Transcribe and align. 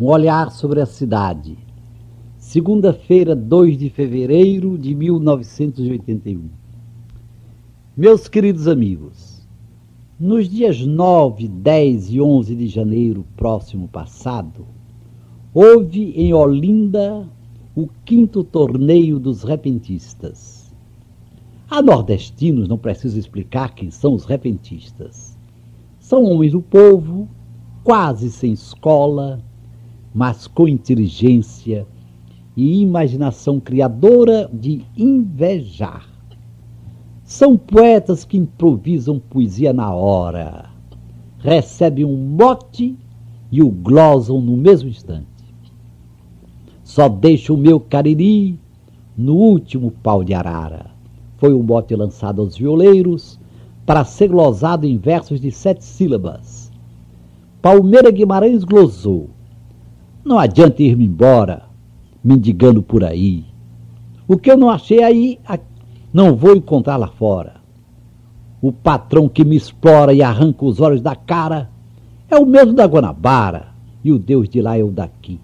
Um 0.00 0.06
olhar 0.06 0.50
sobre 0.50 0.80
a 0.80 0.86
cidade. 0.86 1.58
Segunda-feira, 2.38 3.36
2 3.36 3.76
de 3.76 3.90
fevereiro 3.90 4.78
de 4.78 4.94
1981. 4.94 6.48
Meus 7.94 8.26
queridos 8.26 8.66
amigos, 8.66 9.46
nos 10.18 10.48
dias 10.48 10.80
9, 10.80 11.46
10 11.48 12.12
e 12.12 12.18
11 12.18 12.56
de 12.56 12.66
janeiro 12.66 13.26
próximo 13.36 13.88
passado, 13.88 14.64
houve 15.52 16.12
em 16.16 16.32
Olinda 16.32 17.28
o 17.76 17.86
quinto 18.02 18.42
torneio 18.42 19.18
dos 19.18 19.42
repentistas. 19.42 20.74
A 21.70 21.82
nordestinos 21.82 22.66
não 22.66 22.78
preciso 22.78 23.18
explicar 23.18 23.74
quem 23.74 23.90
são 23.90 24.14
os 24.14 24.24
repentistas. 24.24 25.36
São 25.98 26.24
homens 26.24 26.52
do 26.52 26.62
povo, 26.62 27.28
quase 27.84 28.30
sem 28.30 28.54
escola, 28.54 29.44
mas 30.14 30.46
com 30.46 30.68
inteligência 30.68 31.86
e 32.56 32.80
imaginação 32.80 33.60
criadora 33.60 34.50
de 34.52 34.82
invejar. 34.96 36.08
São 37.22 37.56
poetas 37.56 38.24
que 38.24 38.36
improvisam 38.36 39.20
poesia 39.20 39.72
na 39.72 39.94
hora, 39.94 40.68
recebem 41.38 42.04
um 42.04 42.16
mote 42.16 42.96
e 43.52 43.62
o 43.62 43.70
glosam 43.70 44.40
no 44.40 44.56
mesmo 44.56 44.88
instante. 44.88 45.26
Só 46.82 47.08
deixo 47.08 47.54
o 47.54 47.58
meu 47.58 47.78
cariri 47.78 48.58
no 49.16 49.34
último 49.34 49.92
pau 50.02 50.24
de 50.24 50.34
arara. 50.34 50.90
Foi 51.36 51.54
um 51.54 51.62
mote 51.62 51.94
lançado 51.94 52.42
aos 52.42 52.56
violeiros 52.56 53.38
para 53.86 54.04
ser 54.04 54.28
glosado 54.28 54.86
em 54.86 54.98
versos 54.98 55.40
de 55.40 55.50
sete 55.50 55.84
sílabas. 55.84 56.70
Palmeira 57.62 58.10
Guimarães 58.10 58.64
glosou. 58.64 59.30
Não 60.22 60.38
adianta 60.38 60.82
ir-me 60.82 61.06
embora, 61.06 61.62
mendigando 62.22 62.82
por 62.82 63.02
aí. 63.02 63.44
O 64.28 64.36
que 64.36 64.50
eu 64.50 64.56
não 64.56 64.68
achei 64.68 65.02
aí, 65.02 65.40
não 66.12 66.36
vou 66.36 66.54
encontrar 66.54 66.96
lá 66.96 67.08
fora. 67.08 67.54
O 68.60 68.70
patrão 68.70 69.28
que 69.28 69.44
me 69.44 69.56
explora 69.56 70.12
e 70.12 70.22
arranca 70.22 70.64
os 70.64 70.78
olhos 70.80 71.00
da 71.00 71.16
cara 71.16 71.70
é 72.28 72.36
o 72.36 72.44
mesmo 72.44 72.74
da 72.74 72.84
Guanabara, 72.84 73.68
e 74.04 74.12
o 74.12 74.18
Deus 74.18 74.48
de 74.48 74.60
lá 74.60 74.76
é 74.78 74.84
o 74.84 74.90
daqui. 74.90 75.40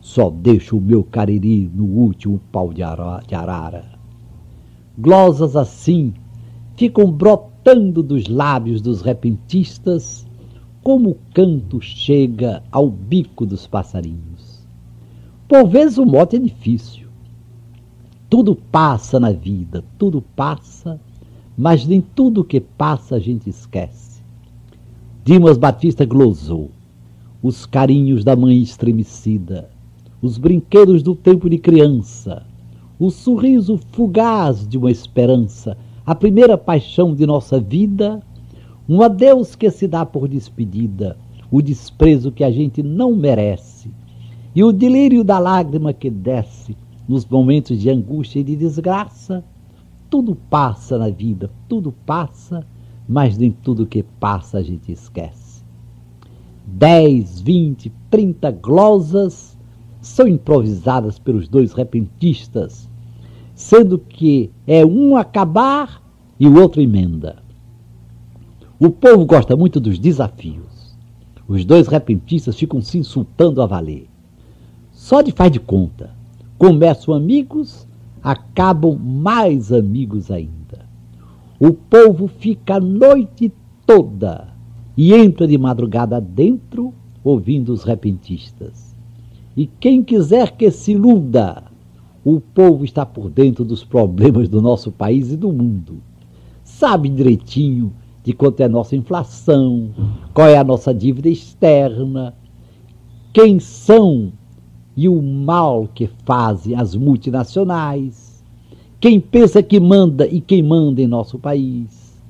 Só 0.00 0.28
deixo 0.28 0.76
o 0.76 0.80
meu 0.80 1.04
cariri 1.04 1.70
no 1.72 1.84
último 1.84 2.40
pau 2.50 2.72
de 2.72 2.82
arara. 2.82 3.84
Glosas 4.98 5.54
assim 5.54 6.12
ficam 6.76 7.10
brotando 7.10 8.02
dos 8.02 8.26
lábios 8.26 8.80
dos 8.80 9.02
repentistas 9.02 10.25
como 10.86 11.10
o 11.10 11.18
canto 11.34 11.80
chega 11.80 12.62
ao 12.70 12.88
bico 12.88 13.44
dos 13.44 13.66
passarinhos. 13.66 14.64
Por 15.48 15.66
vezes 15.66 15.98
o 15.98 16.06
mote 16.06 16.36
é 16.36 16.38
difícil. 16.38 17.08
Tudo 18.30 18.54
passa 18.54 19.18
na 19.18 19.32
vida, 19.32 19.82
tudo 19.98 20.22
passa, 20.22 21.00
mas 21.58 21.84
nem 21.84 22.00
tudo 22.00 22.44
que 22.44 22.60
passa 22.60 23.16
a 23.16 23.18
gente 23.18 23.50
esquece. 23.50 24.22
Dimas 25.24 25.58
Batista 25.58 26.04
glosou 26.04 26.70
os 27.42 27.66
carinhos 27.66 28.22
da 28.22 28.36
mãe 28.36 28.62
estremecida, 28.62 29.68
os 30.22 30.38
brinquedos 30.38 31.02
do 31.02 31.16
tempo 31.16 31.50
de 31.50 31.58
criança, 31.58 32.46
o 32.96 33.10
sorriso 33.10 33.76
fugaz 33.90 34.64
de 34.64 34.78
uma 34.78 34.92
esperança, 34.92 35.76
a 36.06 36.14
primeira 36.14 36.56
paixão 36.56 37.12
de 37.12 37.26
nossa 37.26 37.58
vida 37.58 38.22
um 38.88 39.02
adeus 39.02 39.54
que 39.54 39.70
se 39.70 39.88
dá 39.88 40.06
por 40.06 40.28
despedida, 40.28 41.16
o 41.50 41.60
desprezo 41.60 42.30
que 42.30 42.44
a 42.44 42.50
gente 42.50 42.82
não 42.82 43.14
merece, 43.14 43.90
e 44.54 44.62
o 44.62 44.72
delírio 44.72 45.22
da 45.22 45.38
lágrima 45.38 45.92
que 45.92 46.08
desce 46.08 46.76
nos 47.08 47.24
momentos 47.26 47.80
de 47.80 47.90
angústia 47.90 48.40
e 48.40 48.44
de 48.44 48.56
desgraça. 48.56 49.44
Tudo 50.08 50.36
passa 50.48 50.96
na 50.96 51.10
vida, 51.10 51.50
tudo 51.68 51.92
passa, 52.04 52.66
mas 53.08 53.36
nem 53.36 53.50
tudo 53.50 53.86
que 53.86 54.02
passa 54.02 54.58
a 54.58 54.62
gente 54.62 54.90
esquece. 54.90 55.64
Dez, 56.66 57.40
vinte, 57.40 57.92
trinta 58.10 58.50
glosas 58.50 59.56
são 60.00 60.26
improvisadas 60.26 61.18
pelos 61.18 61.48
dois 61.48 61.72
repentistas, 61.72 62.88
sendo 63.54 63.98
que 63.98 64.50
é 64.66 64.84
um 64.86 65.16
acabar 65.16 66.02
e 66.38 66.46
o 66.46 66.60
outro 66.60 66.80
emenda. 66.80 67.45
O 68.78 68.90
povo 68.90 69.24
gosta 69.24 69.56
muito 69.56 69.80
dos 69.80 69.98
desafios. 69.98 70.94
Os 71.48 71.64
dois 71.64 71.88
repentistas 71.88 72.58
ficam 72.58 72.82
se 72.82 72.98
insultando 72.98 73.62
a 73.62 73.66
valer. 73.66 74.06
Só 74.92 75.22
de 75.22 75.32
faz 75.32 75.50
de 75.50 75.58
conta. 75.58 76.10
Começam 76.58 77.14
amigos, 77.14 77.86
acabam 78.22 78.98
mais 78.98 79.72
amigos 79.72 80.30
ainda. 80.30 80.84
O 81.58 81.72
povo 81.72 82.28
fica 82.28 82.74
a 82.74 82.80
noite 82.80 83.50
toda 83.86 84.48
e 84.94 85.14
entra 85.14 85.48
de 85.48 85.56
madrugada 85.56 86.20
dentro 86.20 86.92
ouvindo 87.24 87.72
os 87.72 87.82
repentistas. 87.82 88.94
E 89.56 89.66
quem 89.66 90.02
quiser 90.02 90.54
que 90.54 90.70
se 90.70 90.92
iluda, 90.92 91.62
o 92.22 92.40
povo 92.40 92.84
está 92.84 93.06
por 93.06 93.30
dentro 93.30 93.64
dos 93.64 93.82
problemas 93.82 94.50
do 94.50 94.60
nosso 94.60 94.92
país 94.92 95.32
e 95.32 95.36
do 95.36 95.50
mundo. 95.50 96.02
Sabe 96.62 97.08
direitinho 97.08 97.90
de 98.26 98.32
quanto 98.32 98.60
é 98.60 98.64
a 98.64 98.68
nossa 98.68 98.96
inflação, 98.96 99.90
qual 100.34 100.48
é 100.48 100.58
a 100.58 100.64
nossa 100.64 100.92
dívida 100.92 101.28
externa, 101.28 102.34
quem 103.32 103.60
são 103.60 104.32
e 104.96 105.08
o 105.08 105.22
mal 105.22 105.88
que 105.94 106.10
fazem 106.24 106.74
as 106.74 106.96
multinacionais, 106.96 108.44
quem 108.98 109.20
pensa 109.20 109.62
que 109.62 109.78
manda 109.78 110.26
e 110.26 110.40
quem 110.40 110.60
manda 110.60 111.00
em 111.00 111.06
nosso 111.06 111.38
país. 111.38 112.20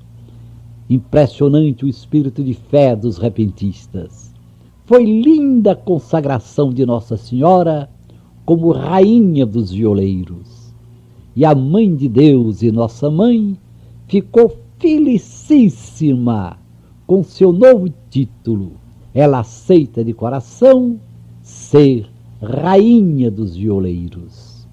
Impressionante 0.90 1.86
o 1.86 1.88
espírito 1.88 2.44
de 2.44 2.52
fé 2.52 2.94
dos 2.94 3.16
repentistas. 3.16 4.34
Foi 4.84 5.02
linda 5.02 5.72
a 5.72 5.76
consagração 5.76 6.74
de 6.74 6.84
Nossa 6.84 7.16
Senhora 7.16 7.88
como 8.44 8.70
rainha 8.70 9.46
dos 9.46 9.72
violeiros. 9.72 10.74
E 11.34 11.42
a 11.42 11.54
mãe 11.54 11.94
de 11.96 12.06
Deus 12.06 12.60
e 12.60 12.70
nossa 12.70 13.10
mãe 13.10 13.56
ficou 14.06 14.65
felicíssima 14.78 16.58
com 17.06 17.22
seu 17.22 17.52
novo 17.52 17.88
título. 18.10 18.72
Ela 19.14 19.40
aceita 19.40 20.04
de 20.04 20.12
coração 20.12 21.00
ser 21.42 22.06
rainha 22.42 23.30
dos 23.30 23.56
violeiros. 23.56 24.66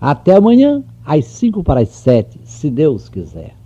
Até 0.00 0.36
amanhã, 0.36 0.82
às 1.04 1.26
cinco 1.26 1.62
para 1.62 1.80
as 1.80 1.90
sete, 1.90 2.40
se 2.44 2.70
Deus 2.70 3.08
quiser. 3.08 3.59